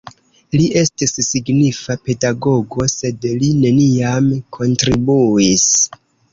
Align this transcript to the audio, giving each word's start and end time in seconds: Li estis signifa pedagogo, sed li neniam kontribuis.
Li 0.59 0.63
estis 0.79 1.13
signifa 1.27 1.97
pedagogo, 2.07 2.87
sed 2.95 3.29
li 3.45 3.53
neniam 3.61 4.33
kontribuis. 4.61 5.71